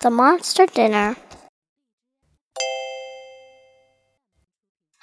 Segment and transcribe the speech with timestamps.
[0.00, 1.16] The Monster Diner.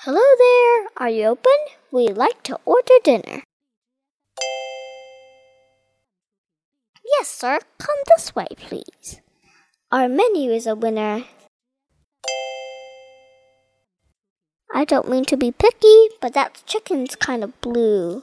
[0.06, 0.88] Hello there.
[0.98, 1.58] Are you open?
[1.92, 3.42] We'd like to order dinner.
[7.04, 7.58] Yes, sir.
[7.80, 9.20] Come this way, please.
[9.92, 11.24] Our menu is a winner.
[14.72, 18.22] I don't mean to be picky, but that chicken's kind of blue.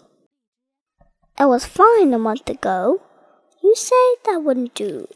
[1.36, 3.02] It was fine a month ago.
[3.60, 5.08] You say that wouldn't do.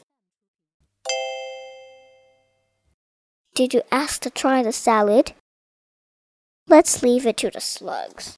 [3.55, 5.33] Did you ask to try the salad?
[6.67, 8.37] Let's leave it to the slugs.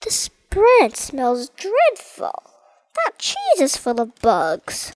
[0.00, 2.52] This bread smells dreadful.
[2.94, 4.92] That cheese is full of bugs.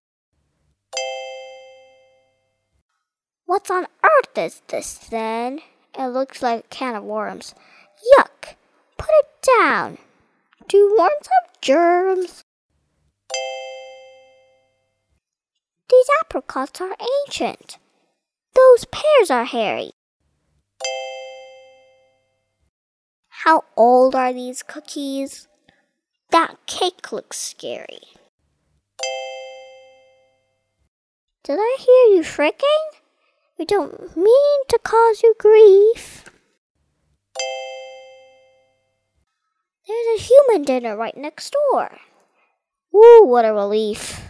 [3.46, 5.58] What on earth is this then?
[5.98, 7.52] It looks like a can of worms.
[8.16, 8.54] Yuck!
[8.96, 9.98] Put it down.
[10.68, 12.44] Do worms have germs?
[16.30, 17.78] Apricots are ancient.
[18.54, 19.90] Those pears are hairy.
[23.28, 25.48] How old are these cookies?
[26.30, 28.02] That cake looks scary.
[31.42, 32.68] Did I hear you shrieking?
[33.58, 36.26] We don't mean to cause you grief.
[39.88, 41.90] There's a human dinner right next door.
[42.94, 44.29] Ooh, what a relief.